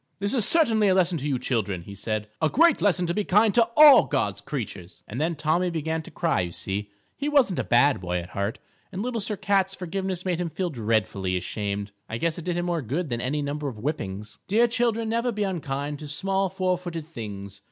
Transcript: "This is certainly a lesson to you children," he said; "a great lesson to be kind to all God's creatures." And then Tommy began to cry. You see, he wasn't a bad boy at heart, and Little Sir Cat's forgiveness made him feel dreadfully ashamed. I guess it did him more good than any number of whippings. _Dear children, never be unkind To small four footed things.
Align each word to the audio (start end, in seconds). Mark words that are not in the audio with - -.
"This 0.17 0.33
is 0.33 0.45
certainly 0.47 0.87
a 0.87 0.95
lesson 0.95 1.19
to 1.19 1.27
you 1.27 1.37
children," 1.37 1.83
he 1.83 1.93
said; 1.93 2.27
"a 2.41 2.49
great 2.49 2.81
lesson 2.81 3.05
to 3.05 3.13
be 3.13 3.23
kind 3.23 3.53
to 3.53 3.69
all 3.77 4.05
God's 4.05 4.41
creatures." 4.41 5.03
And 5.07 5.21
then 5.21 5.35
Tommy 5.35 5.69
began 5.69 6.01
to 6.01 6.09
cry. 6.09 6.41
You 6.41 6.51
see, 6.51 6.89
he 7.15 7.29
wasn't 7.29 7.59
a 7.59 7.63
bad 7.63 8.01
boy 8.01 8.17
at 8.17 8.29
heart, 8.31 8.57
and 8.91 9.03
Little 9.03 9.21
Sir 9.21 9.37
Cat's 9.37 9.75
forgiveness 9.75 10.25
made 10.25 10.41
him 10.41 10.49
feel 10.49 10.71
dreadfully 10.71 11.37
ashamed. 11.37 11.91
I 12.09 12.17
guess 12.17 12.39
it 12.39 12.45
did 12.45 12.57
him 12.57 12.65
more 12.65 12.81
good 12.81 13.09
than 13.09 13.21
any 13.21 13.43
number 13.43 13.67
of 13.67 13.75
whippings. 13.77 14.39
_Dear 14.49 14.67
children, 14.71 15.07
never 15.09 15.31
be 15.31 15.43
unkind 15.43 15.99
To 15.99 16.07
small 16.07 16.49
four 16.49 16.79
footed 16.79 17.05
things. 17.05 17.59